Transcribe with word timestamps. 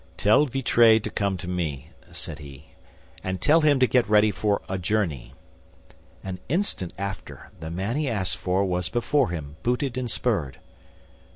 "Tell 0.17 0.47
Vitray 0.47 0.97
to 0.97 1.11
come 1.11 1.37
to 1.37 1.47
me," 1.47 1.91
said 2.11 2.39
he, 2.39 2.71
"and 3.23 3.39
tell 3.39 3.61
him 3.61 3.79
to 3.79 3.85
get 3.85 4.09
ready 4.09 4.31
for 4.31 4.63
a 4.67 4.79
journey." 4.79 5.35
An 6.23 6.39
instant 6.49 6.91
after, 6.97 7.51
the 7.59 7.69
man 7.69 7.97
he 7.97 8.09
asked 8.09 8.37
for 8.37 8.65
was 8.65 8.89
before 8.89 9.29
him, 9.29 9.57
booted 9.61 9.99
and 9.99 10.09
spurred. 10.09 10.57